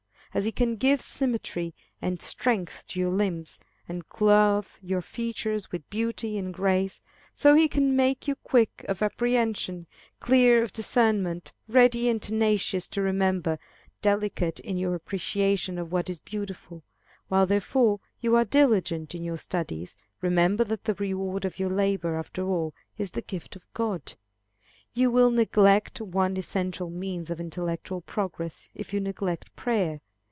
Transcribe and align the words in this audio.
As 0.33 0.45
he 0.45 0.51
can 0.53 0.77
give 0.77 1.01
symmetry 1.01 1.75
and 2.01 2.21
strength 2.21 2.85
to 2.87 2.99
your 3.01 3.11
limbs, 3.11 3.59
and 3.85 4.07
clothe 4.07 4.65
your 4.81 5.01
features 5.01 5.73
with 5.73 5.89
beauty 5.89 6.37
and 6.37 6.53
grace, 6.53 7.01
so 7.35 7.53
he 7.53 7.67
can 7.67 7.97
make 7.97 8.29
you 8.29 8.35
quick 8.35 8.85
of 8.87 9.01
apprehension, 9.01 9.87
clear 10.21 10.63
of 10.63 10.71
discernment, 10.71 11.51
ready 11.67 12.07
and 12.07 12.21
tenacious 12.21 12.87
to 12.87 13.01
remember, 13.01 13.59
delicate 14.01 14.61
in 14.61 14.77
your 14.77 14.95
appreciation 14.95 15.77
of 15.77 15.91
what 15.91 16.09
is 16.09 16.19
beautiful. 16.19 16.85
While, 17.27 17.45
therefore, 17.45 17.99
you 18.21 18.37
are 18.37 18.45
diligent 18.45 19.13
in 19.13 19.25
your 19.25 19.37
studies, 19.37 19.97
remember 20.21 20.63
that 20.63 20.85
the 20.85 20.93
reward 20.95 21.43
of 21.43 21.59
your 21.59 21.71
labor, 21.71 22.15
after 22.15 22.47
all, 22.47 22.73
is 22.97 23.11
the 23.11 23.21
gift 23.21 23.57
of 23.57 23.67
God. 23.73 24.13
You 24.93 25.11
will 25.11 25.29
neglect 25.31 25.99
one 25.99 26.37
essential 26.37 26.89
means 26.89 27.29
of 27.29 27.41
intellectual 27.41 27.99
progress, 27.99 28.71
if 28.73 28.93
you 28.93 29.01
neglect 29.01 29.53
prayer. 29.57 29.99